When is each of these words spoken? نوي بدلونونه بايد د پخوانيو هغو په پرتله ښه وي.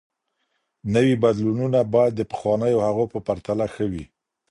نوي 0.95 1.13
بدلونونه 1.23 1.79
بايد 1.93 2.13
د 2.17 2.21
پخوانيو 2.31 2.83
هغو 2.87 3.05
په 3.13 3.19
پرتله 3.27 3.65
ښه 3.73 3.85
وي. 3.91 4.05